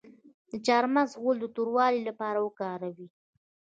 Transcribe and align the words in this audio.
د 0.49 0.51
چارمغز 0.65 1.11
ګل 1.23 1.37
د 1.41 1.45
توروالي 1.55 2.01
لپاره 2.09 2.39
وکاروئ 2.41 3.07